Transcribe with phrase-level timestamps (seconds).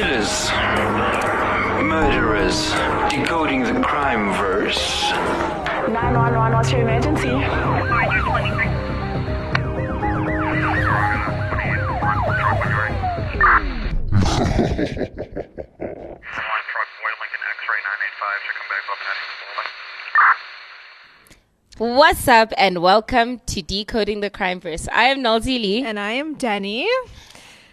[0.00, 0.48] Killers,
[1.84, 2.70] murderers,
[3.10, 5.10] decoding the crime verse.
[5.10, 7.28] 911, what's your emergency?
[7.28, 7.42] One
[15.60, 18.98] truck, Boy Lincoln X-ray 985, should come back up
[21.78, 24.88] and What's up, and welcome to Decoding the Crime Verse.
[24.92, 26.88] I am Nalzi Lee, And I am Danny.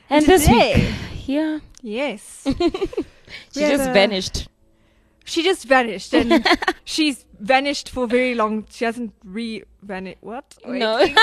[0.09, 0.93] and this today- week,
[1.27, 2.43] yeah, Yes.
[3.53, 4.47] she just a- vanished.
[5.25, 6.45] she just vanished and
[6.85, 8.65] she's vanished for very long.
[8.69, 10.17] She hasn't re vanished.
[10.21, 10.55] What?
[10.65, 10.97] Wait, No.
[10.97, 11.13] I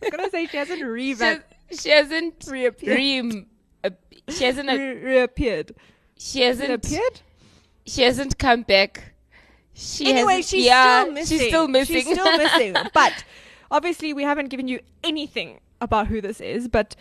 [0.00, 1.36] was gonna say she hasn't re She,
[1.76, 2.96] she hasn't reappeared.
[2.96, 3.46] re,
[3.84, 3.90] uh,
[4.28, 5.74] she hasn't uh, Re- reappeared.
[6.18, 7.20] she hasn't Reappeared?
[7.86, 9.14] she hasn't come back.
[9.74, 11.38] She Anyway, she's yeah, still missing.
[11.38, 11.96] She's still missing.
[12.04, 12.74] She's still missing.
[12.92, 13.24] But
[13.70, 16.94] obviously, we haven't given you anything about who this is, but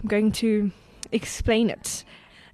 [0.00, 0.70] I'm going to
[1.12, 2.04] explain it.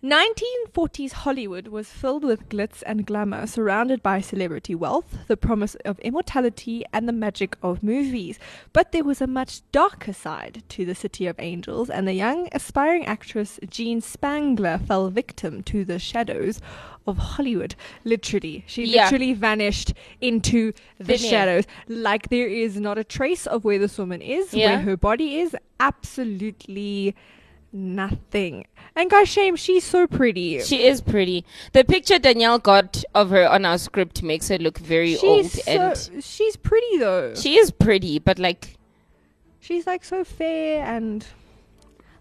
[0.03, 6.01] 1940s Hollywood was filled with glitz and glamour, surrounded by celebrity wealth, the promise of
[6.01, 8.37] immortality, and the magic of movies.
[8.73, 12.49] But there was a much darker side to the City of Angels, and the young,
[12.51, 16.61] aspiring actress Jean Spangler fell victim to the shadows
[17.07, 17.77] of Hollywood.
[18.03, 19.05] Literally, she Yeah.
[19.05, 21.63] literally vanished into the shadows.
[21.87, 24.71] Like there is not a trace of where this woman is, Yeah.
[24.71, 25.57] where her body is.
[25.79, 27.15] Absolutely
[27.73, 28.67] nothing.
[28.95, 30.61] And guys, shame, she's so pretty.
[30.61, 31.45] She is pretty.
[31.73, 35.67] The picture Danielle got of her on our script makes her look very old, she's
[35.67, 37.35] and she's pretty though.
[37.35, 38.77] she is pretty, but like
[39.61, 41.27] she's like so fair and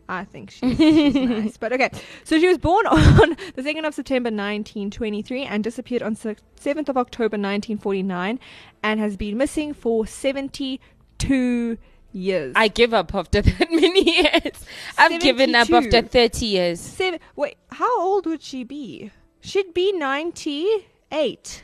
[0.07, 1.57] I think she's, she's nice.
[1.57, 1.89] But okay,
[2.23, 6.89] so she was born on the 2nd of September 1923 and disappeared on se- 7th
[6.89, 8.39] of October 1949
[8.83, 11.77] and has been missing for 72
[12.13, 12.53] years.
[12.55, 14.65] I give up after that many years.
[14.97, 16.79] I've given up after thirty years.
[16.79, 19.11] Seven, wait, how old would she be?
[19.41, 21.63] She'd be 98.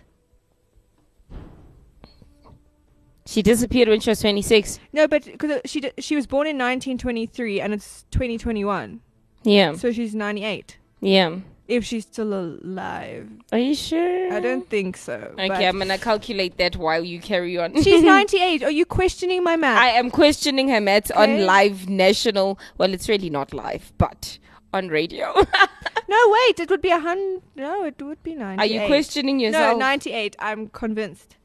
[3.25, 4.79] She disappeared when she was twenty six.
[4.93, 9.01] No, but because uh, she she was born in 1923 and it's 2021,
[9.43, 10.77] Yeah, so she's 98.
[11.01, 11.37] yeah.
[11.67, 14.33] If she's still alive, Are you sure?
[14.33, 15.33] I don't think so.
[15.37, 17.81] Okay, I'm gonna calculate that while you carry on.
[17.83, 18.63] She's 98.
[18.63, 19.77] Are you questioning my math?
[19.77, 21.21] I am questioning her math Okay.
[21.21, 22.57] on live national.
[22.77, 24.37] Well, it's really not live, but
[24.73, 25.33] on radio.
[26.07, 26.59] no, wait.
[26.61, 27.41] It would be a hundred.
[27.57, 28.59] No, it would be 98.
[28.63, 29.73] Are you questioning yourself?
[29.73, 30.35] No, 98.
[30.39, 31.35] I'm convinced.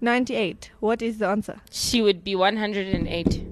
[0.00, 0.70] 98.
[0.80, 1.60] What is the answer?
[1.70, 3.44] she would be 108.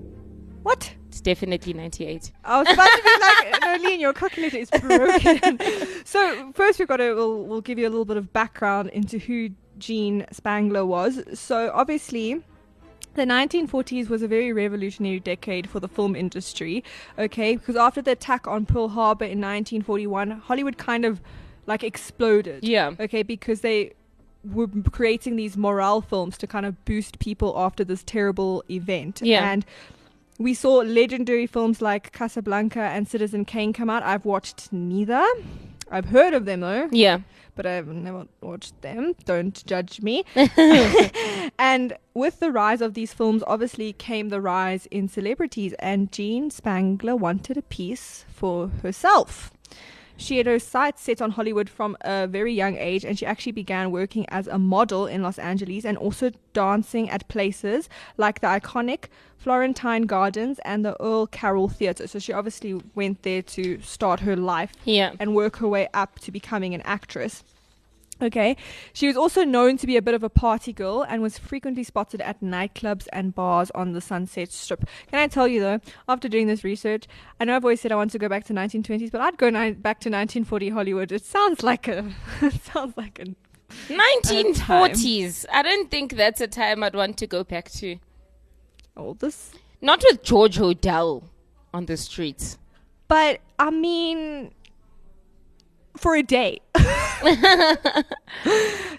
[0.62, 0.94] What?
[1.20, 2.32] It's definitely 98.
[2.46, 5.60] I was about to be like, no, Lean, your calculator is broken.
[6.06, 9.18] so first, we've got to we'll, we'll give you a little bit of background into
[9.18, 11.22] who Jean Spangler was.
[11.38, 12.42] So obviously.
[13.14, 16.84] The 1940s was a very revolutionary decade for the film industry,
[17.18, 17.56] okay?
[17.56, 21.20] Because after the attack on Pearl Harbor in 1941, Hollywood kind of
[21.66, 22.62] like exploded.
[22.62, 22.92] Yeah.
[23.00, 23.94] Okay, because they
[24.44, 29.22] were creating these morale films to kind of boost people after this terrible event.
[29.24, 29.50] Yeah.
[29.50, 29.66] And
[30.40, 34.02] we saw legendary films like Casablanca and Citizen Kane come out.
[34.02, 35.22] I've watched neither.
[35.90, 37.18] I've heard of them though, Yeah.
[37.56, 39.14] but I've never watched them.
[39.26, 40.24] Don't judge me.
[41.58, 46.50] and with the rise of these films, obviously came the rise in celebrities, and Jean
[46.50, 49.52] Spangler wanted a piece for herself.
[50.20, 53.52] She had her sights set on Hollywood from a very young age, and she actually
[53.52, 57.88] began working as a model in Los Angeles and also dancing at places
[58.18, 59.04] like the iconic
[59.38, 62.06] Florentine Gardens and the Earl Carroll Theatre.
[62.06, 65.12] So she obviously went there to start her life Yeah.
[65.18, 67.42] and work her way up to becoming an actress.
[68.22, 68.56] Okay.
[68.92, 71.82] She was also known to be a bit of a party girl and was frequently
[71.84, 74.84] spotted at nightclubs and bars on the Sunset Strip.
[75.10, 77.06] Can I tell you though, after doing this research,
[77.40, 79.48] I know I've always said I want to go back to 1920s, but I'd go
[79.48, 81.12] ni- back to 1940 Hollywood.
[81.12, 83.26] It sounds like a, it sounds like a
[83.92, 85.46] 1940s.
[85.52, 87.96] I don't think that's a time I'd want to go back to.
[88.96, 91.22] All this, Not with George Hodel
[91.72, 92.58] on the streets.
[93.08, 94.50] but I mean,
[95.96, 96.60] for a day.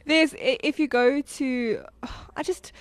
[0.06, 1.84] There's if you go to,
[2.36, 2.72] I just.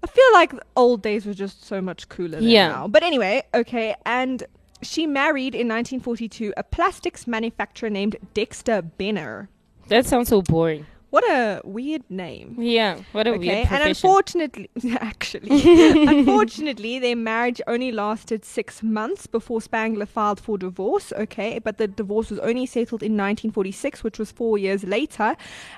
[0.00, 2.68] I feel like old days were just so much cooler than Yeah.
[2.68, 2.86] now.
[2.86, 4.44] But anyway, okay, and
[4.80, 9.48] she married in 1942 a plastics manufacturer named Dexter Benner.
[9.88, 10.86] That sounds so boring.
[11.10, 12.56] What a weird name.
[12.58, 13.00] Yeah.
[13.12, 14.68] What a Okay, weird and unfortunately,
[15.00, 21.12] actually, unfortunately, their marriage only lasted six months before Spangler filed for divorce.
[21.16, 25.34] Okay, but the divorce was only settled in 1946, which was four years later,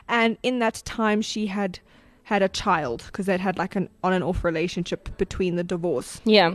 [0.08, 1.78] and in that time, she had
[2.24, 6.20] had a child because they'd had like an on and off relationship between the divorce.
[6.24, 6.54] yeah.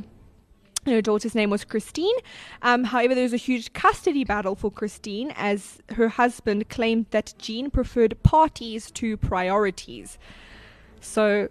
[0.85, 2.15] And her daughter's name was Christine.
[2.61, 7.33] Um, however, there was a huge custody battle for Christine as her husband claimed that
[7.39, 10.19] Jean preferred parties to priorities.
[11.01, 11.49] So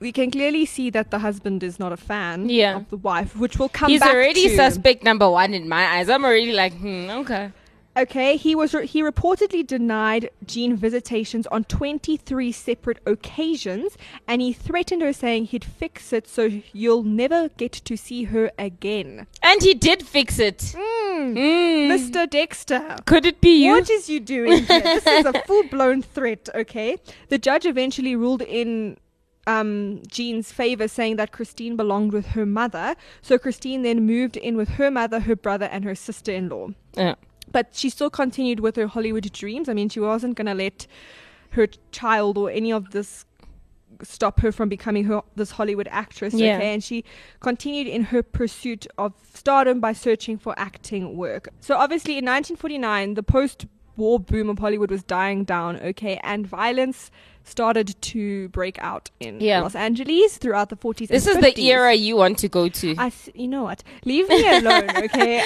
[0.00, 2.76] we can clearly see that the husband is not a fan Yeah.
[2.76, 4.56] of the wife, which will come He's already to.
[4.56, 6.08] suspect number one in my eyes.
[6.10, 7.50] I'm already like, hmm, okay.
[7.98, 13.98] Okay, he was he reportedly denied Jean visitations on 23 separate occasions
[14.28, 18.52] and he threatened her saying he'd fix it so you'll never get to see her
[18.56, 19.26] again.
[19.42, 20.58] And he did fix it.
[20.58, 21.34] Mm.
[21.36, 21.88] Mm.
[21.88, 22.30] Mr.
[22.30, 22.98] Dexter.
[23.04, 23.72] Could it be you?
[23.72, 24.80] What is you doing here?
[24.80, 26.98] this is a full blown threat, okay?
[27.30, 28.96] The judge eventually ruled in
[29.48, 32.94] um, Jean's favor, saying that Christine belonged with her mother.
[33.22, 36.68] So Christine then moved in with her mother, her brother, and her sister in law.
[36.94, 37.14] Yeah.
[37.50, 39.68] But she still continued with her Hollywood dreams.
[39.68, 40.86] I mean, she wasn't going to let
[41.50, 43.24] her child or any of this
[44.02, 46.34] stop her from becoming her this Hollywood actress.
[46.34, 46.56] Yeah.
[46.56, 47.04] Okay, and she
[47.40, 51.48] continued in her pursuit of stardom by searching for acting work.
[51.60, 55.76] So obviously, in 1949, the post-war boom of Hollywood was dying down.
[55.80, 57.10] Okay, and violence
[57.48, 59.60] started to break out in Yeah.
[59.62, 61.08] Los Angeles throughout the 40s.
[61.08, 62.94] This is the era you want to go to.
[62.98, 63.82] I, you know what?
[64.04, 65.42] Leave me alone, okay?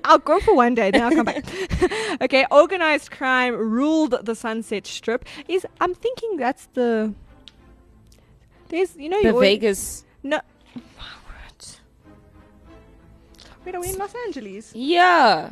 [0.04, 1.44] I'll go for one day, then I'll come back.
[2.22, 5.24] okay, organized crime ruled the Sunset Strip.
[5.48, 7.12] Is I'm thinking that's the.
[8.68, 10.04] There's, you know, the you Vegas.
[10.22, 10.40] No.
[13.64, 14.72] Wait, are we in Los Angeles?
[14.76, 15.50] Yeah.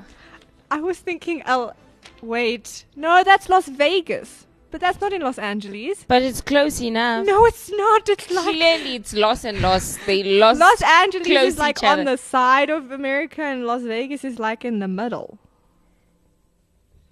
[0.70, 1.74] I was thinking, L.
[2.22, 6.04] Wait, no, that's Las Vegas, but that's not in Los Angeles.
[6.08, 7.24] But it's close enough.
[7.24, 8.08] No, it's not.
[8.08, 10.00] It's like Clearly, it's lost and lost.
[10.04, 10.58] They lost.
[10.58, 12.10] Los Angeles close is like on other.
[12.10, 15.38] the side of America, and Las Vegas is like in the middle.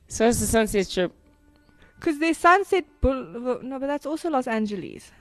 [0.09, 1.13] So it's the Sunset Strip.
[2.01, 3.63] Because there's Sunset Boulevard.
[3.63, 5.13] No, but that's also Los Angeles.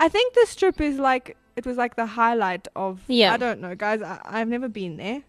[0.00, 3.02] I think the strip is like it was like the highlight of.
[3.06, 3.34] Yeah.
[3.34, 4.00] I don't know, guys.
[4.00, 5.24] I, I've never been there.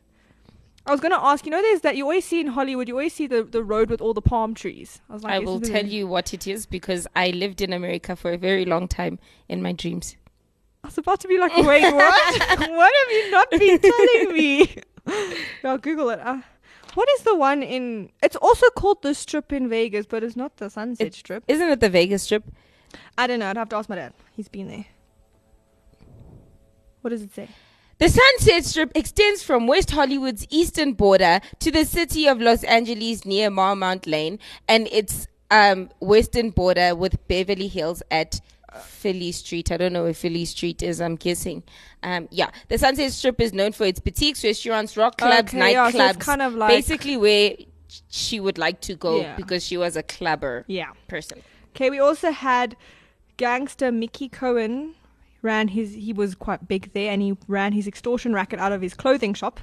[0.87, 1.45] I was gonna ask.
[1.45, 2.87] You know, there's that you always see in Hollywood.
[2.87, 5.01] You always see the the road with all the palm trees.
[5.09, 8.15] I was like, I will tell you what it is because I lived in America
[8.15, 9.19] for a very long time
[9.49, 10.15] in my dreams.
[10.83, 12.39] I was about to be like, wait, what?
[12.59, 14.75] what have you not been telling me?
[15.63, 16.19] I'll Google it.
[16.19, 16.41] Uh,
[16.93, 18.09] what is the one in?
[18.23, 21.43] It's also called the Strip in Vegas, but it's not the Sunset It- Strip.
[21.47, 22.45] Isn't it the Vegas Strip?
[23.17, 23.49] I don't know.
[23.49, 24.13] I'd have to ask my dad.
[24.35, 24.85] He's been there.
[27.01, 27.49] What does it say?
[27.99, 33.25] The Sunset Strip extends from West Hollywood's eastern border to the city of Los Angeles
[33.25, 38.39] near Marmont Lane and its um, western border with Beverly Hills at
[38.83, 39.71] Philly Street.
[39.71, 41.63] I don't know where Philly Street is, I'm guessing.
[42.03, 45.89] Um, yeah, the Sunset Strip is known for its boutiques, restaurants, rock clubs, Okay, yeah,
[45.89, 46.19] so nightclubs.
[46.19, 47.53] kind of like- basically where
[48.09, 49.35] she would like to go Yeah.
[49.37, 50.91] because she was a clubber Yeah.
[51.07, 51.41] person.
[51.75, 52.75] Okay, we also had
[53.37, 54.93] gangster Mickey Cohen
[55.51, 58.81] ran his he was quite big there and he ran his extortion racket out of
[58.81, 59.59] his clothing shop.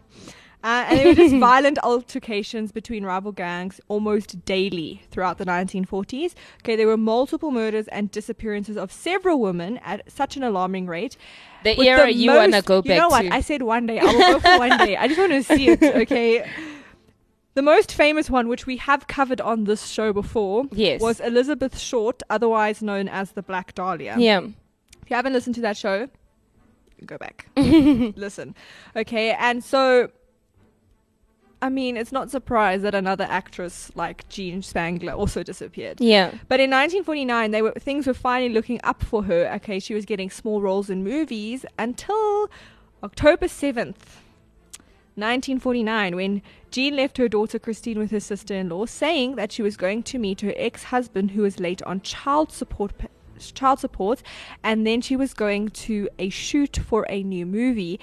[0.65, 6.33] Uh, and there were just violent altercations between rival gangs almost daily throughout the 1940s.
[6.63, 11.19] Okay, there were multiple murders and disappearances of several women at such an alarming rate.
[11.65, 12.95] The era the you want to go back to.
[12.95, 13.23] You know what?
[13.29, 13.35] to.
[13.39, 13.99] I said one day.
[13.99, 14.97] I will go for one day.
[14.97, 15.83] I just want to see it.
[16.05, 16.49] Okay.
[17.55, 21.01] The most famous one, which we have covered on this show before, Yes.
[21.01, 24.17] was Elizabeth Short, otherwise known as the Black Dahlia.
[24.19, 24.41] yeah.
[25.05, 26.09] If you haven't listened to that show,
[27.05, 27.47] go back.
[27.57, 28.55] Listen.
[28.97, 30.11] Okay, and so
[31.65, 35.99] I mean, it's not surprised that another actress like Jean Spangler also disappeared.
[36.01, 36.29] Yeah.
[36.49, 39.51] But in 1949, they were things were finally looking up for her.
[39.55, 42.51] Okay, she was getting small roles in movies until
[43.03, 44.21] October 7th,
[45.17, 50.03] 1949, when Jean left her daughter Christine with her sister-in-law, saying that she was going
[50.03, 52.93] to meet her ex-husband, who was late on child support.
[53.53, 54.23] Child support,
[54.63, 58.01] and then she was going to a shoot for a new movie.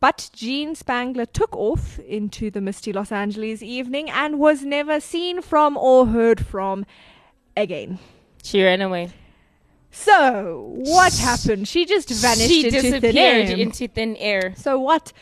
[0.00, 5.40] But Jean Spangler took off into the misty Los Angeles evening and was never seen
[5.40, 6.84] from or heard from
[7.56, 7.98] again.
[8.42, 9.12] She ran away.
[9.90, 11.68] So, what happened?
[11.68, 13.16] She just vanished she into thin disappeared
[13.48, 13.56] air.
[13.56, 14.52] into thin air.
[14.56, 15.12] so what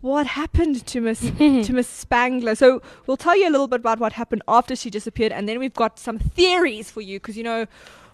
[0.00, 2.56] what happened to Miss to Miss Spangler?
[2.56, 5.60] So, we'll tell you a little bit about what happened after she disappeared and then
[5.60, 7.66] we've got some theories for you because you know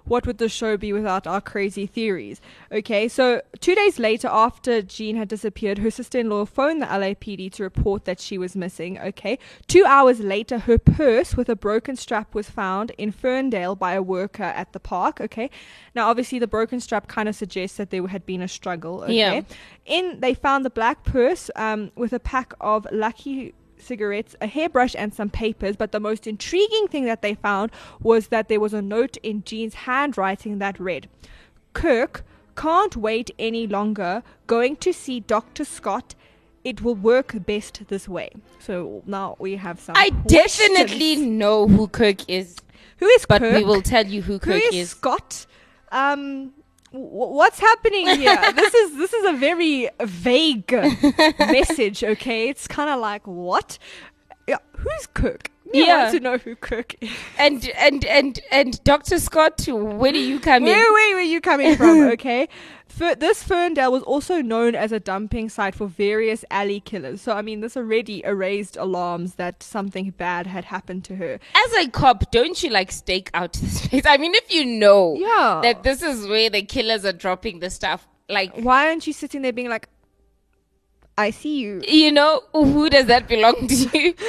[0.07, 2.41] what would the show be without our crazy theories?
[2.71, 6.87] Okay, so two days later, after Jean had disappeared, her sister in law phoned the
[6.87, 8.99] LAPD to report that she was missing.
[8.99, 13.75] Okay, two hours later, her purse with a broken strap was found in Fern Dell
[13.77, 15.21] by a worker at the park.
[15.21, 15.51] Okay,
[15.95, 19.03] now obviously the broken strap kind of suggests that there had been a struggle.
[19.05, 19.41] Okay, Yeah.
[19.87, 24.95] in they found the black purse um, with a pack of lucky cigarettes, a hairbrush,
[24.99, 25.77] and some papers.
[25.77, 29.45] But the most intriguing thing that they found was that there was a note in
[29.45, 31.09] Jean's handwriting that read,
[31.73, 32.25] Kirk,
[32.57, 34.23] Can't wait any longer.
[34.47, 35.65] Going to see Dr.
[35.65, 36.15] Scott.
[36.63, 38.31] It will work best this way.
[38.59, 39.97] So now we have some.
[39.97, 40.27] I questions.
[40.79, 42.57] definitely know who Kirk is,
[42.99, 43.57] Who is but Kirk?
[43.57, 44.91] we will tell you who Who Kirk is is.
[44.91, 45.47] Scott?
[45.93, 46.53] Um,
[46.95, 48.53] what's happening here?
[48.57, 50.71] this is this is a very vague
[51.39, 52.05] message.
[52.05, 53.79] Okay, it's kind of like what?
[54.47, 55.51] Yeah, who's Kirk?
[55.67, 56.03] I Yeah.
[56.05, 57.11] want to know who Kirk is.
[57.39, 59.19] And and and and Dr.
[59.19, 60.69] Scott, where do you come in?
[60.69, 62.01] Where, where you coming from?
[62.15, 62.49] Okay.
[62.95, 67.21] Fer- this Fern Dell was also known as a dumping site for various alley killers.
[67.21, 71.39] So, I mean, this already raised alarms that something bad had happened to her.
[71.55, 74.05] As a cop, don't you like stake out this place?
[74.07, 75.61] I mean, if you know Yeah.
[75.63, 79.43] that this is where the killers are dropping the stuff, like Why aren't you sitting
[79.43, 79.89] there being like,
[81.19, 81.83] I see you?
[81.87, 84.15] you know, who does that belong to?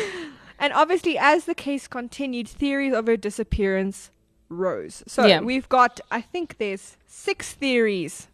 [0.58, 4.10] And obviously, as the case continued, theories of her disappearance
[4.48, 5.04] rose.
[5.06, 5.42] So Yeah.
[5.42, 8.30] we've got, I think there's six theories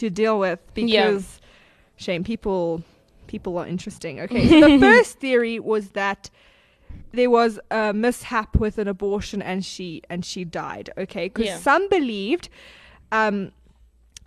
[0.00, 0.84] to deal with Yeah.
[1.10, 1.40] because,
[1.96, 2.82] shame, people,
[3.26, 4.20] people are interesting.
[4.20, 6.30] Okay, the first theory was that
[7.12, 10.90] there was a mishap with an abortion and she and she died.
[10.96, 11.58] Okay, because Yeah.
[11.58, 12.48] some believed
[13.12, 13.52] um,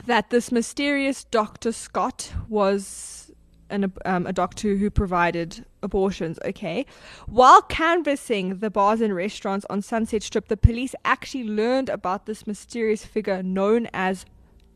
[0.05, 1.71] that this mysterious Dr.
[1.71, 3.31] Scott was
[3.69, 6.37] an, um, a doctor who provided abortions.
[6.45, 6.85] Okay.
[7.27, 12.45] While canvassing the bars and restaurants on Sunset Strip, the police actually learned about this
[12.45, 14.25] mysterious figure known as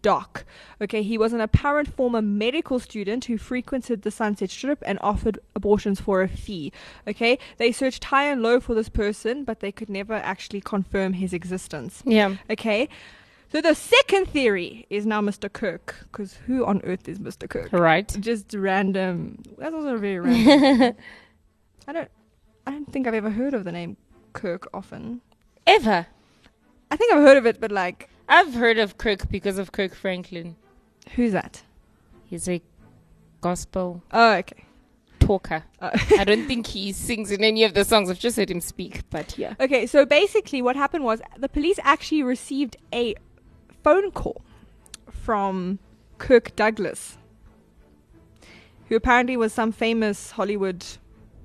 [0.05, 0.45] Doc.
[0.79, 5.39] Okay, he was an apparent former medical student who frequented the Sunset Strip and offered
[5.55, 6.71] abortions for a fee.
[7.07, 11.13] Okay, they searched high and low for this person, but they could never actually confirm
[11.13, 12.03] his existence.
[12.05, 12.35] yeah.
[12.51, 12.87] Okay.
[13.51, 15.51] So the second theory is now Mr.
[15.51, 17.49] Kirk, because who on earth is Mr.
[17.49, 17.71] Kirk?
[17.71, 18.07] Right.
[18.19, 19.41] Just random.
[19.57, 20.95] That's also very random.
[21.87, 22.11] I don't.
[22.67, 23.97] I don't think I've ever heard of the name
[24.33, 25.21] Kirk often.
[25.65, 26.05] Ever.
[26.91, 29.93] I think I've heard of it, but like, I've heard of Kirk because of Kirk
[29.95, 30.55] Franklin.
[31.15, 31.63] who's that?
[32.25, 32.61] He's a
[33.41, 34.63] gospel Oh, okay.
[35.19, 35.63] talker.
[35.81, 35.91] Oh.
[36.17, 38.09] I don't think he sings in any of the songs.
[38.09, 39.53] I've just heard him speak, but yeah.
[39.59, 43.15] Okay, so basically, what happened was the police actually received a
[43.83, 44.41] phone call
[45.11, 45.77] from
[46.17, 47.17] Kirk Douglas,
[48.89, 50.83] who apparently was some famous Hollywood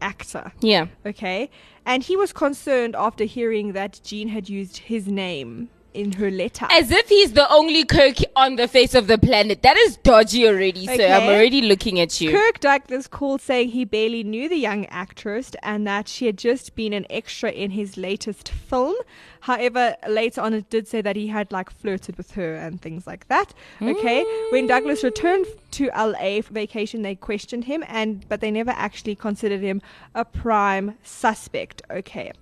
[0.01, 0.53] actor.
[0.61, 0.87] Yeah.
[1.05, 1.51] Okay,
[1.85, 6.67] and he was concerned after hearing that Jean had used his name in her letter.
[6.71, 9.63] As if he's the only Kirk on the face of the planet.
[9.63, 11.09] That is dodgy already, sir.
[11.09, 12.31] I'm already looking at you.
[12.31, 16.75] Kirk Douglas called saying he barely knew the young actress and that she had just
[16.75, 18.97] been an extra in his latest film.
[19.41, 23.07] However, later on it did say that he had like flirted with her and things
[23.07, 23.55] like that.
[23.81, 24.25] Okay.
[24.51, 29.15] When Douglas returned to LA for vacation, they questioned him and but they never actually
[29.15, 29.81] considered him
[30.15, 31.83] a prime suspect.
[31.91, 32.33] Okay.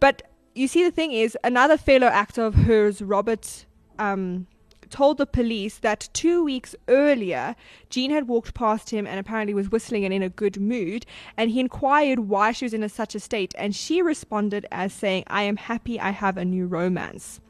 [0.00, 0.22] But
[0.58, 3.64] you see, the thing is, another fellow actor of hers, Robert,
[3.98, 4.48] um,
[4.90, 7.54] told the police that two weeks earlier,
[7.90, 11.06] Jean had walked past him and apparently was whistling and in a good mood.
[11.36, 13.54] And he inquired why she was in a, such a state.
[13.56, 17.40] And she responded as saying, I am happy I have a new romance.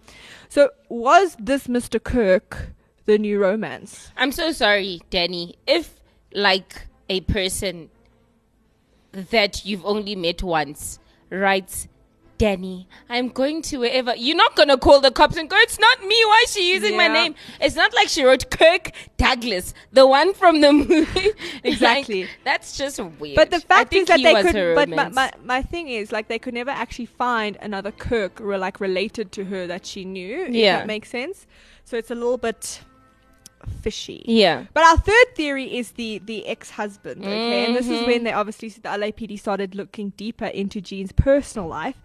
[0.48, 2.02] So, was this Mr.
[2.02, 2.72] Kirk
[3.06, 4.10] the new romance?
[4.16, 5.56] I'm so sorry, Danny.
[5.66, 5.94] If,
[6.34, 7.88] like, a person
[9.12, 10.98] that you've only met once
[11.30, 11.88] writes,
[12.38, 14.14] Danny, I'm going to wherever.
[14.16, 16.16] You're not going to call the cops and go, it's not me.
[16.24, 17.34] Why is she using my name?
[17.60, 21.30] It's not like she wrote Kirk Douglas, the one from the movie.
[21.64, 22.22] Exactly.
[22.22, 23.34] Like, that's just weird.
[23.34, 24.74] But the I fact think is that they could.
[24.76, 28.80] But my, my, my thing is, like, they could never actually find another Kirk like
[28.80, 30.46] related to her that she knew.
[30.48, 30.76] Yeah.
[30.76, 31.46] If that makes sense.
[31.84, 32.82] So it's a little bit
[33.68, 34.24] fishy.
[34.26, 34.64] yeah.
[34.74, 37.22] But our third theory is the the ex husband.
[37.22, 38.06] Okay, and this is Mm-hmm.
[38.06, 42.00] when they obviously the LAPD started looking deeper into Jean's personal life,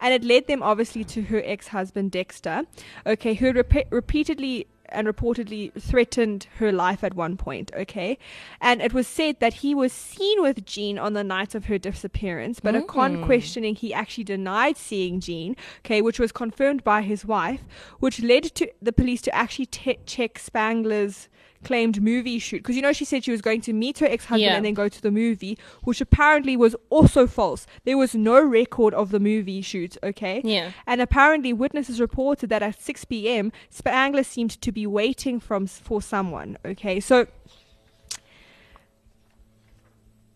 [0.00, 2.62] and it led them obviously to her ex husband Dexter.
[3.06, 7.70] Okay, who had repe- repeatedly and reportedly threatened her life at one point.
[7.76, 8.18] Okay,
[8.60, 11.78] and it was said that he was seen with Jean on the night of her
[11.78, 13.24] disappearance, but upon mm.
[13.24, 15.56] questioning, he actually denied seeing Jean.
[15.80, 17.64] Okay, which was confirmed by his wife,
[17.98, 21.28] which led to the police to actually te- check Spangler's
[21.64, 24.42] claimed movie shoot because you know she said she was going to meet her ex-husband
[24.42, 24.56] Yeah.
[24.56, 28.94] and then go to the movie which apparently was also false there was no record
[28.94, 30.70] of the movie shoot okay Yeah.
[30.86, 36.00] and apparently witnesses reported that at 6 p.m spangler seemed to be waiting from for
[36.00, 37.26] someone okay so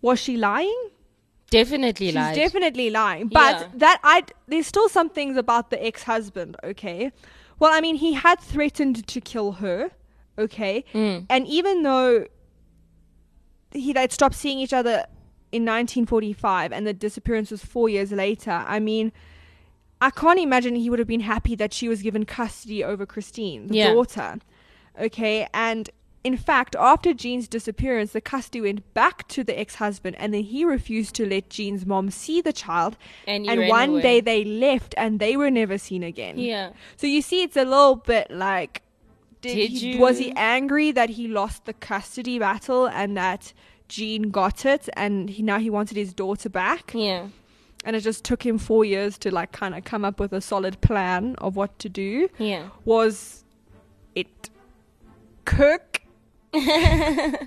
[0.00, 0.88] was she lying
[1.50, 2.34] Definitely lying.
[2.34, 2.50] She's lied.
[2.50, 3.28] definitely lying.
[3.28, 3.68] But Yeah.
[3.74, 7.12] that I there's still some things about the ex-husband, okay?
[7.58, 9.90] Well, I mean, he had threatened to kill her,
[10.38, 10.84] okay?
[10.92, 11.26] Mm.
[11.28, 12.26] And even though
[13.72, 15.06] he they'd stopped seeing each other
[15.50, 19.12] in 1945 and the disappearance was 4 years later, I mean,
[20.00, 23.68] I can't imagine he would have been happy that she was given custody over Christine,
[23.68, 23.92] the Yeah.
[23.92, 24.38] daughter.
[25.00, 25.88] Okay, and
[26.24, 30.64] in fact, after Jean's disappearance, the custody went back to the ex-husband, and then he
[30.64, 32.96] refused to let Jean's mom see the child.
[33.26, 34.02] And, and one away.
[34.02, 36.38] day they left, and they were never seen again.
[36.38, 36.70] Yeah.
[36.96, 38.82] So you see, it's a little bit like,
[39.42, 43.52] did, Did he, you- was he angry that he lost the custody battle and that
[43.88, 46.92] Jean got it, and he, now he wanted his daughter back?
[46.94, 47.26] Yeah.
[47.84, 50.40] And it just took him four years to like kind of come up with a
[50.40, 52.28] solid plan of what to do.
[52.38, 52.68] Yeah.
[52.84, 53.44] Was
[54.14, 54.48] it
[55.44, 56.00] Kirk?
[56.54, 57.38] I'll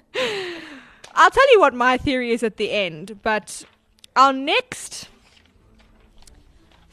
[1.32, 3.64] tell you what my theory is at the end, but
[4.16, 5.08] our next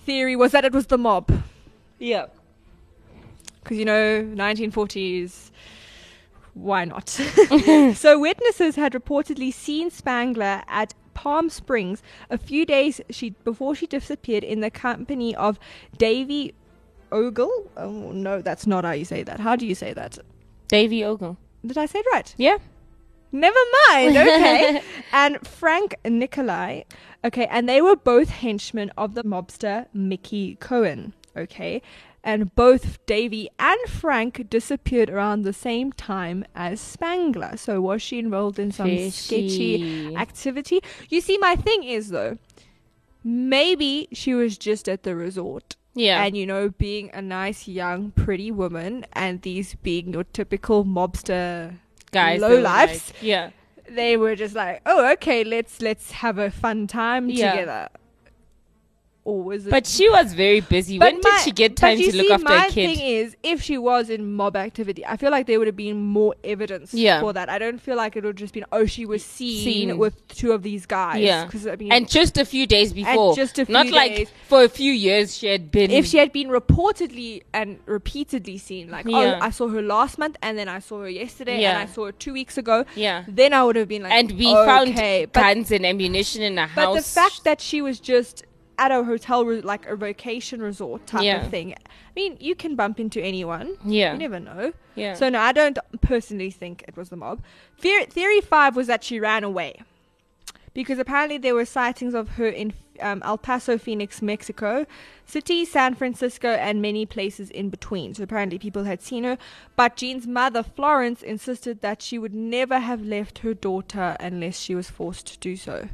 [0.07, 1.43] theory was that it was the mob.
[1.99, 2.27] Yeah.
[3.63, 5.51] Because you know 1940s
[6.55, 7.09] why not
[7.95, 13.87] so witnesses had reportedly seen spangler at palm springs a few days she before she
[13.87, 15.59] disappeared in the company of
[15.97, 16.55] davy
[17.11, 20.19] Ogul oh no that's not how you say that how do you say that
[20.69, 21.37] Davy Ogul.
[21.65, 22.59] did i say it right Yeah.
[23.33, 24.17] Never mind.
[24.17, 24.83] Okay.
[25.13, 26.83] and Frank Nikolai.
[27.25, 27.47] Okay.
[27.47, 31.15] And they were both henchmen of the mobster Mickey Cohen.
[31.35, 31.81] Okay.
[32.25, 37.57] And both Davy and Frank disappeared around the same time as Spangler.
[37.57, 40.81] So was she involved in some sketchy activity?
[41.09, 42.39] You see, my thing is though,
[43.25, 45.77] maybe she was just at the resort.
[45.95, 46.23] Yeah.
[46.25, 51.75] And you know, being a nice young pretty woman and these being your typical mobster
[52.13, 52.41] Guys.
[52.41, 53.13] low lives.
[53.15, 53.51] like- yeah.
[53.91, 57.51] they were just like, oh, okay, let's let's have a fun time Yeah.
[57.53, 57.89] together.
[59.25, 59.71] Or was it?
[59.71, 60.99] But she was very busy.
[60.99, 62.97] But when my- did she get time to look see, after my a kid?
[62.97, 65.97] thing is, if she was in mob activity, I feel like there would have been
[66.01, 67.21] more evidence Yeah.
[67.21, 67.49] for that.
[67.49, 69.99] I don't feel like it would have just been, oh, she was seen, Seen.
[69.99, 71.21] with two of these guys.
[71.23, 71.45] Yeah.
[71.45, 73.37] because I mean, and just a few days before.
[73.37, 75.93] just a Not few like for a few years she had been.
[75.93, 79.39] if she had been reportedly and repeatedly seen, like, oh, Yeah.
[79.41, 81.79] oh, I saw her last month, and then I saw her yesterday, Yeah.
[81.79, 83.23] and I saw her two weeks ago, Yeah.
[83.29, 86.67] then I would have been like, and we okay, found guns and ammunition in a
[86.67, 86.75] house.
[86.75, 88.43] But the fact that she was just
[88.83, 91.45] at a hotel, re- like a vacation resort type Yeah.
[91.45, 93.77] of thing, I mean, you can bump into anyone.
[93.85, 94.13] Yeah.
[94.13, 94.73] You never know.
[94.97, 95.15] Yeah.
[95.15, 97.43] So, no, I don't personally think it was the mob.
[97.79, 99.83] Theory, theory five was that she ran away.
[100.75, 104.87] Because apparently there were sightings of her in um, El Paso, Phoenix, Mexico
[105.27, 108.15] City, San Francisco, and many places in between.
[108.15, 109.37] So apparently people had seen her.
[109.77, 114.75] But Jean's mother, Florence, insisted that she would never have left her daughter unless she
[114.75, 115.89] was forced to do so.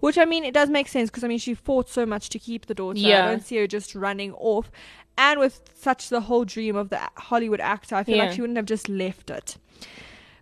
[0.00, 2.38] Which I mean, it does make sense because I mean, she fought so much to
[2.38, 2.98] keep the daughter.
[2.98, 3.26] Yeah.
[3.26, 4.70] I don't see her just running off.
[5.18, 8.56] And with such the whole dream of the Hollywood actor, I feel like she wouldn't
[8.56, 9.56] have just left it.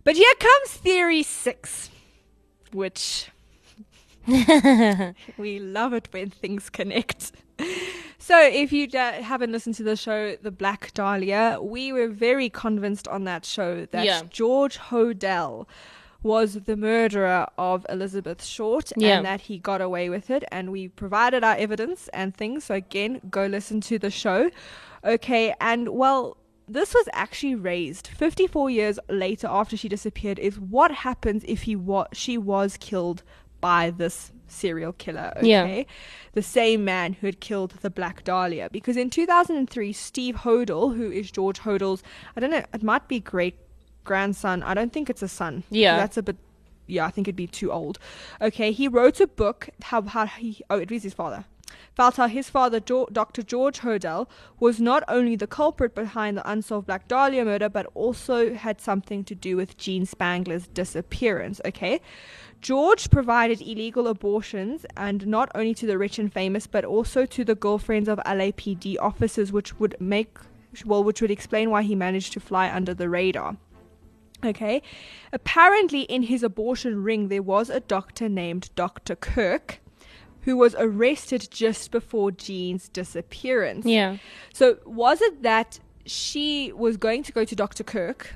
[0.03, 1.89] But here comes theory six,
[2.71, 3.29] which
[5.37, 7.33] we love it when things connect.
[8.17, 12.49] So, if you uh, haven't listened to the show, The Black Dahlia, we were very
[12.49, 14.21] convinced on that show that Yeah.
[14.29, 15.67] George Hodel
[16.23, 19.17] was the murderer of Elizabeth Short Yeah.
[19.17, 20.43] and that he got away with it.
[20.51, 22.65] And we provided our evidence and things.
[22.65, 24.51] So, again, go listen to the show.
[25.03, 30.37] Okay, and well, this was actually raised 54 years later after she disappeared.
[30.39, 33.23] Is what happens if he wa- she was killed
[33.59, 35.33] by this serial killer?
[35.37, 35.83] Okay, Yeah.
[36.33, 38.69] the same man who had killed the Black Dahlia.
[38.71, 42.03] Because in 2003, Steve Hodel, who is George Hodel's,
[42.37, 43.55] I don't know, it might be great
[44.03, 44.63] grandson.
[44.63, 45.63] I don't think it's a son.
[45.69, 45.97] Yeah.
[45.97, 46.37] that's a bit.
[46.87, 47.99] Yeah, I think it'd be too old.
[48.41, 49.69] Okay, he wrote a book.
[49.83, 50.61] How how he?
[50.69, 51.45] Oh, it was his father.
[51.95, 53.43] Felt how his father, Dr.
[53.43, 54.27] George Hodel,
[54.59, 59.23] was not only the culprit behind the unsolved Black Dahlia murder, but also had something
[59.25, 61.59] to do with Jean Spangler's disappearance.
[61.65, 62.01] Okay,
[62.61, 67.43] George provided illegal abortions, and not only to the rich and famous, but also to
[67.43, 70.37] the girlfriends of LAPD officers, which would make
[70.85, 73.57] well, which would explain why he managed to fly under the radar.
[74.43, 74.81] Okay.
[75.33, 79.15] Apparently, in his abortion ring, there was a doctor named Dr.
[79.15, 79.79] Kirk
[80.41, 83.85] who was arrested just before Jean's disappearance.
[83.85, 84.17] yeah.
[84.53, 87.83] So, was it that she was going to go to Dr.
[87.83, 88.33] Kirk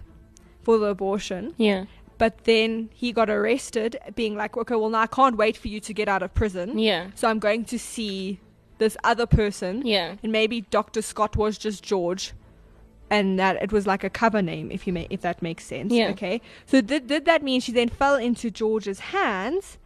[0.62, 1.86] for the abortion, Yeah.
[2.20, 5.80] but then he got arrested, being like, okay, well, now I can't wait for you
[5.80, 6.78] to get out of prison.
[6.78, 7.08] Yeah.
[7.16, 8.40] So, I'm going to see
[8.78, 9.84] this other person.
[9.86, 10.16] Yeah.
[10.22, 11.02] And maybe Dr.
[11.02, 12.34] Scott was just George
[13.10, 15.94] and that it was like a cover name if you may if that makes sense.
[15.94, 16.10] Yeah.
[16.10, 16.42] Okay.
[16.66, 19.78] So did did that mean she then fell into George's hands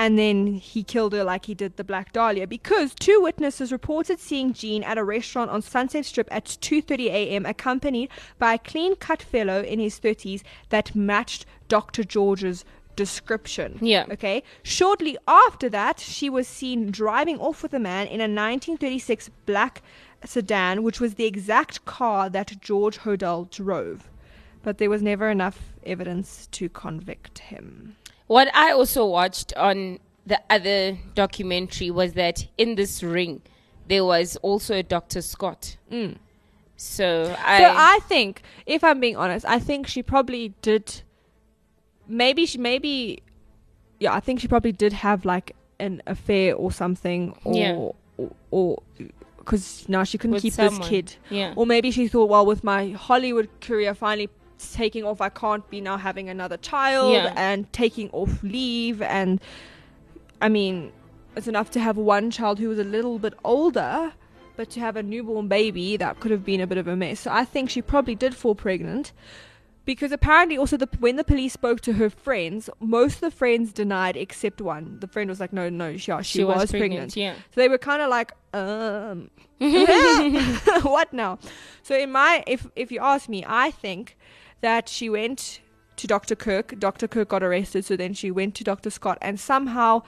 [0.00, 2.46] and then he killed her like he did the Black Dahlia?
[2.46, 7.44] Because two witnesses reported seeing Jean at a restaurant on Sunset Strip at 2:30 a.m.
[7.44, 8.08] accompanied
[8.38, 12.02] by a clean-cut fellow in his 30s that matched Dr.
[12.02, 12.64] George's
[12.96, 13.78] description.
[13.82, 14.06] Yeah.
[14.10, 14.42] Okay.
[14.62, 19.82] Shortly after that, she was seen driving off with a man in a 1936 black
[20.24, 24.10] sedan, which was the exact car that George Hodel drove.
[24.62, 27.96] But there was never enough evidence to convict him.
[28.26, 33.42] What I also watched on the other documentary was that in this ring
[33.88, 35.20] there was also a Dr.
[35.20, 35.76] Scott.
[35.90, 36.16] Mm.
[36.76, 41.02] So I, so I think, if I'm being honest, I think she probably did.
[42.08, 43.22] Maybe she, maybe,
[43.98, 48.28] yeah, I think she probably did have like an affair or something, or Yeah.
[48.50, 48.82] or
[49.50, 50.80] because now she couldn't With keep someone.
[50.80, 51.52] this kid, yeah.
[51.56, 54.28] or maybe she thought, well, with my Hollywood career finally
[54.72, 57.32] taking off, I can't be now having another child Yeah.
[57.36, 59.40] and taking off leave, and
[60.40, 60.92] I mean,
[61.34, 64.12] it's enough to have one child who was a little bit older.
[64.56, 67.20] But to have a newborn baby, that could have been a bit of a mess.
[67.20, 69.10] So I think she probably did fall pregnant.
[69.84, 73.72] Because apparently, also, the, when the police spoke to her friends, most of the friends
[73.72, 74.98] denied except one.
[75.00, 77.16] The friend was like, no, no, she, she, she, was, pregnant.
[77.16, 77.34] Yeah.
[77.34, 79.30] So they were kind of like, um,
[80.82, 81.38] what now?
[81.82, 84.16] So in my, if if you ask me, I think
[84.60, 85.60] that she went
[85.96, 86.34] to Dr.
[86.34, 86.78] Kirk.
[86.78, 87.08] Dr.
[87.08, 88.90] Kirk got arrested, so then she went to Dr.
[88.90, 90.02] Scott, and somehow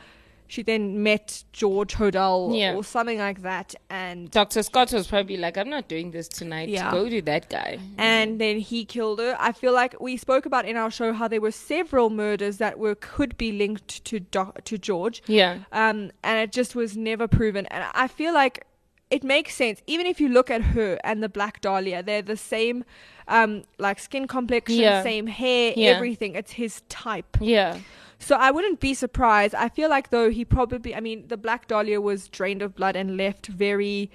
[0.52, 2.74] she then met George Hodel Yeah.
[2.76, 4.62] or something like that, and Dr.
[4.62, 6.68] Scott was probably like, I'm not doing this tonight.
[6.68, 6.90] Yeah.
[6.90, 7.78] Go to that guy.
[7.96, 9.34] and then he killed her.
[9.40, 12.78] I feel like we spoke about in our show how there were several murders that
[12.78, 15.22] were could be linked to doc, to George.
[15.26, 15.52] Yeah.
[15.72, 17.64] um, and it just was never proven.
[17.66, 18.66] And I feel like
[19.10, 22.36] it makes sense, even if you look at her and the Black Dahlia, they're the
[22.36, 22.84] same,
[23.28, 25.02] um, like skin complexion, Yeah.
[25.02, 25.90] same hair, Yeah.
[25.96, 26.34] everything.
[26.34, 27.36] It's his type.
[27.40, 27.78] Yeah.
[28.22, 29.54] So I wouldn't be surprised.
[29.54, 32.96] I feel like though he probably, I mean, the Black Dahlia was drained of blood
[32.96, 34.10] and left very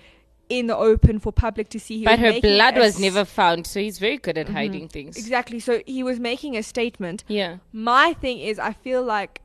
[0.50, 2.00] in the open for public to see.
[2.00, 4.56] He But her blood was s- never found, so he's very good at mm-hmm.
[4.56, 5.18] hiding things.
[5.18, 5.60] exactly.
[5.60, 7.24] So he was making a statement.
[7.28, 7.58] Yeah.
[7.74, 9.42] My thing is, I feel like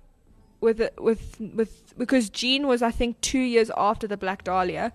[0.61, 4.93] with with with because Gene was, I think, two years after the Black Dahlia.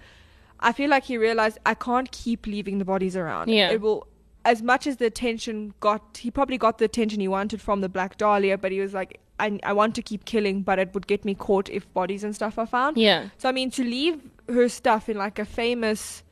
[0.59, 3.49] I feel like he realized I can't keep leaving the bodies around.
[3.49, 3.69] Yeah.
[3.69, 4.07] It will,
[4.43, 7.89] as much as the attention got, he probably got the attention he wanted from the
[7.89, 11.05] Black Dahlia, but he was like, I, I want to keep killing, but it would
[11.07, 12.97] get me caught if bodies and stuff are found.
[12.97, 13.29] Yeah.
[13.37, 16.23] So I mean, to leave her stuff in like a famous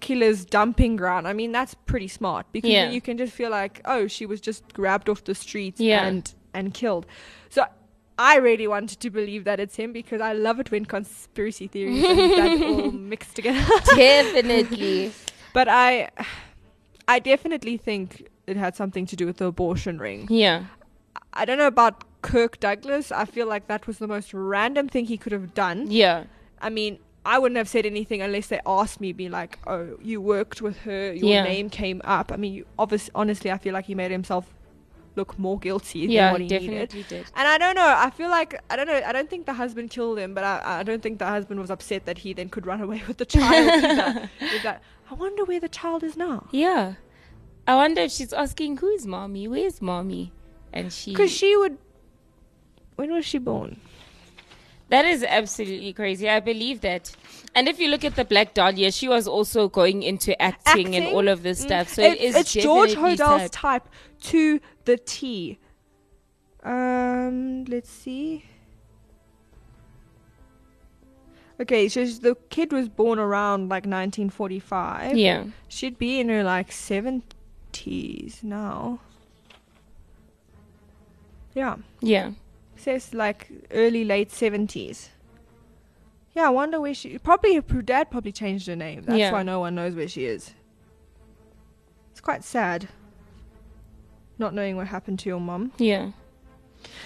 [0.00, 2.84] killer's dumping ground, I mean that's pretty smart because Yeah.
[2.86, 6.06] then you can just feel like, oh, she was just grabbed off the streets Yeah.
[6.06, 7.06] and and killed.
[7.50, 7.64] So
[8.18, 12.02] I really wanted to believe that it's him because I love it when conspiracy theories
[12.04, 13.62] and all mixed together.
[13.94, 15.12] Definitely.
[15.52, 16.08] but I,
[17.08, 20.28] I definitely think it had something to do with the abortion ring.
[20.30, 20.64] Yeah.
[21.32, 23.12] I don't know about Kirk Douglas.
[23.12, 25.90] I feel like that was the most random thing he could have done.
[25.90, 26.24] Yeah.
[26.60, 30.20] I mean, I wouldn't have said anything unless they asked me, be like, "Oh, you
[30.20, 31.12] worked with her.
[31.12, 31.42] Your Yeah.
[31.44, 34.52] name came up." I mean, you, obviously, honestly, I feel like he made himself
[35.16, 37.08] look more guilty Yeah, than what he definitely needed.
[37.08, 37.26] did.
[37.34, 37.94] And I don't know.
[37.96, 39.00] I feel like I don't know.
[39.04, 41.70] I don't think the husband killed him, but I, I don't think the husband was
[41.70, 44.30] upset that he then could run away with the child either.
[44.38, 46.46] He's like, I wonder where the child is now.
[46.52, 46.94] Yeah.
[47.66, 49.48] I wonder if she's asking, who's mommy?
[49.48, 50.32] Where's mommy?
[50.76, 51.10] And she.
[51.12, 51.78] Because she would.
[52.96, 53.80] When was she born?
[54.88, 56.28] That is absolutely crazy.
[56.28, 57.10] I believe that.
[57.54, 61.06] And if you look at the Black Dahlia, she was also going into acting, and
[61.08, 61.88] all of this stuff.
[61.88, 63.82] So it's, it is it's George Hodel's type.
[63.82, 63.88] type
[64.22, 65.58] to the T.
[66.62, 68.44] Um, let's see.
[71.60, 75.16] Okay, so the kid was born around like 1945.
[75.16, 75.44] Yeah.
[75.68, 79.00] She'd be in her like 70s now.
[81.56, 82.32] Yeah, Yeah.
[82.76, 85.08] says like early late 70s.
[86.34, 87.16] Yeah, I wonder where she.
[87.18, 89.02] Probably her dad probably changed her name.
[89.06, 89.32] That's Yeah.
[89.32, 90.52] why no one knows where she is.
[92.12, 92.88] It's quite sad.
[94.38, 95.72] Not knowing what happened to your mum.
[95.78, 96.10] Yeah.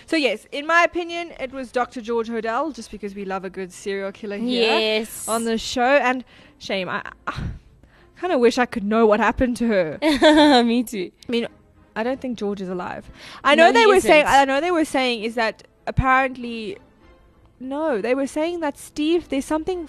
[0.06, 2.00] So yes, in my opinion, it was Dr.
[2.00, 5.28] George Hodel, just because we love a good serial killer here Yes.
[5.28, 5.80] on the show.
[6.08, 6.24] And
[6.58, 7.40] shame, I, I
[8.16, 9.98] kind of wish I could know what happened to her.
[10.64, 11.12] Me too.
[11.28, 11.46] I mean,
[11.96, 13.10] I don't think George is alive.
[13.44, 14.24] I No, know they were saying.
[14.26, 16.78] I know they were saying is that apparently.
[17.62, 19.28] No, they were saying that Steve.
[19.28, 19.86] There's something.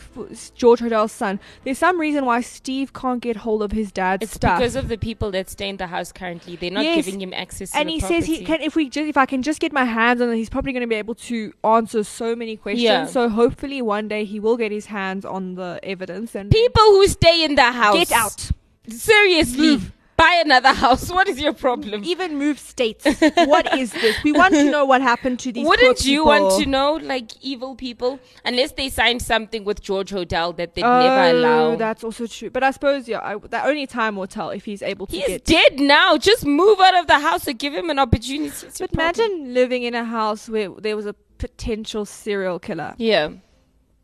[0.56, 1.40] George Hodel's son.
[1.64, 4.60] There's some reason why Steve can't get hold of his dad's It's stuff.
[4.60, 6.58] because of the people that stay in the house currently.
[6.58, 7.06] They're not Yes.
[7.06, 9.26] giving him access to and the he says he can if we just if I
[9.26, 12.04] can just get my hands on it, he's probably going to be able to answer
[12.04, 12.84] so many questions.
[12.84, 13.06] Yeah.
[13.06, 17.08] So hopefully one day he will get his hands on the evidence and People who
[17.08, 17.96] stay in the house.
[17.96, 18.52] get out.
[18.90, 19.62] Seriously.
[19.62, 19.94] Leave.
[20.22, 21.12] Buy another house.
[21.12, 22.04] What is your problem?
[22.04, 23.06] Even move states.
[23.54, 24.24] what is this?
[24.24, 25.66] We want to know what happened to these.
[25.68, 30.56] Wouldn't you want to know, like evil people, unless they signed something with George Hodel
[30.58, 31.76] that they'd Oh, never allow?
[31.76, 32.52] that's also true.
[32.52, 35.26] But I suppose yeah, I, that only time will tell if he's able to He's
[35.28, 35.46] get.
[35.46, 36.18] dead now.
[36.18, 38.68] Just move out of the house or give him an opportunity.
[38.80, 42.94] But imagine living in a house where there was a potential serial killer.
[42.98, 43.30] Yeah,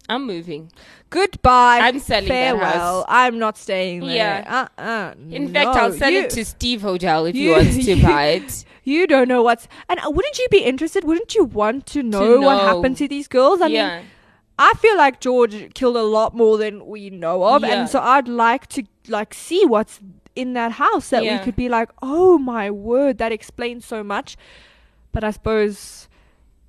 [0.10, 0.72] I'm moving.
[1.10, 1.80] Goodbye.
[1.82, 3.00] I'm selling that Farewell.
[3.02, 3.06] house.
[3.10, 4.16] I'm not staying there.
[4.16, 4.68] Yeah.
[4.78, 5.14] Uh-uh.
[5.30, 8.26] In fact, I'll sell you, it to Steve Hodel if he you- wants to buy
[8.28, 8.66] it.
[8.84, 9.68] You don't know what's.
[9.90, 11.04] And wouldn't you be interested?
[11.04, 12.76] Wouldn't you want to know, what know.
[12.76, 13.60] happened to these girls?
[13.62, 13.98] I yeah.
[13.98, 14.06] mean,
[14.58, 17.74] I feel like George killed a lot more than we know of, Yeah.
[17.82, 20.00] and so I'd like to like see what's
[20.36, 21.38] in that house that Yeah.
[21.40, 24.38] we could be like, oh my word, that explains so much.
[25.12, 26.08] But I suppose,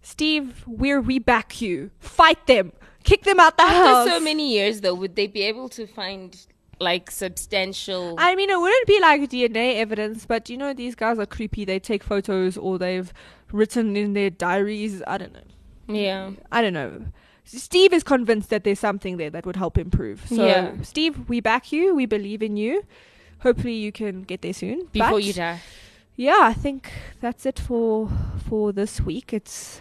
[0.03, 1.91] Steve, we're we back you.
[2.01, 2.73] Fight them,
[3.09, 4.07] kick them out the house.
[4.07, 6.37] After so many years, though, would they be able to find
[6.81, 8.15] like substantial?
[8.19, 11.65] I mean, it wouldn't be like DNA evidence, but you know, these guys are creepy.
[11.65, 13.13] They take photos or they've
[13.53, 15.03] written in their diaries.
[15.07, 15.95] I don't know.
[15.95, 16.31] yeah.
[16.53, 17.07] I don't know.
[17.45, 20.27] Steve is convinced that there's something there that would help improve.
[20.29, 20.73] So, Yeah.
[20.83, 21.95] Steve, we back you.
[21.95, 22.83] We believe in you.
[23.41, 24.87] Hopefully, you can get there soon.
[24.93, 25.61] Before But, you die.
[26.17, 26.91] yeah, I think
[27.23, 28.11] that's it for
[28.49, 29.33] for this week.
[29.33, 29.81] It's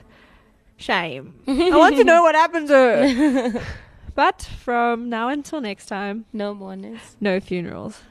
[0.77, 1.33] shame.
[1.47, 3.61] I want to know what happened to her.
[4.15, 6.99] but from now until next time, No mourners.
[7.19, 8.01] no funerals.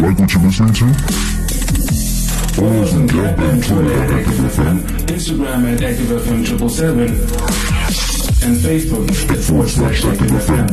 [0.00, 0.86] Like what you're listening to?
[2.54, 9.38] Follow us on Yelp and Twitter at Active FM Instagram at ActiveFM777 and Facebook at
[9.44, 10.68] forward slash ActiveFM.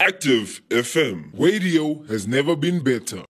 [0.00, 1.30] Active FM.
[1.38, 3.22] Radio has never been better.